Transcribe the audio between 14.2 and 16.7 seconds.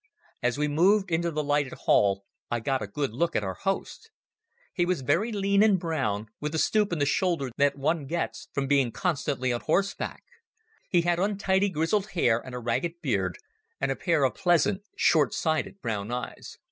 of pleasant, short sighted brown eyes.